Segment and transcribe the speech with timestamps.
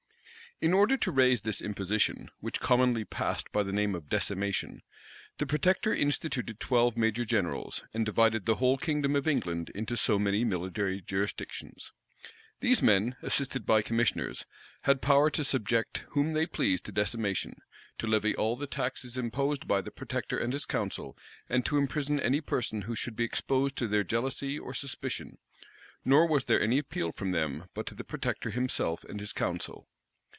[0.63, 4.83] In order to raise this imposition, which commonly passed by the name of decimation,
[5.39, 10.19] the protector instituted twelve major generals; and divided the whole kingdom of England into so
[10.19, 11.89] many military jurisdictions.[*] * Parl.
[11.89, 11.93] Hist.
[11.97, 11.97] vol.
[11.97, 12.21] xx.
[12.21, 12.61] p.
[12.61, 12.69] 433.
[12.69, 14.45] These men, assisted by commissioners,
[14.83, 17.55] had power to subject whom they pleased to decimation,
[17.97, 21.17] to levy all the taxes imposed by the protector and his council,
[21.49, 25.39] and to imprison any person who should be exposed to their jealousy or suspicion;
[26.05, 29.87] nor was there any appeal from them but to the protector himself and his council.